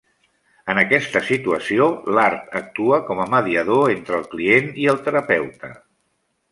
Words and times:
En 0.73 0.79
aquesta 0.83 1.21
situació 1.27 1.89
l'art 2.19 2.57
actua 2.61 2.99
com 3.11 3.23
a 3.27 3.31
mediador 3.37 3.95
entre 3.99 4.21
el 4.23 4.27
client 4.35 4.75
i 4.87 4.91
el 4.95 5.03
terapeuta. 5.11 5.77